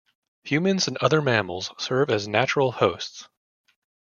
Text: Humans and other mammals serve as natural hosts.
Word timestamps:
Humans 0.45 0.87
and 0.87 0.97
other 0.97 1.21
mammals 1.21 1.69
serve 1.77 2.09
as 2.09 2.27
natural 2.27 2.71
hosts. 2.71 3.29